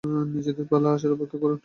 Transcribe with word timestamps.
নিজের 0.33 0.55
পালা 0.71 0.89
আসার 0.95 1.15
অপেক্ষা 1.15 1.37
করুন। 1.37 1.57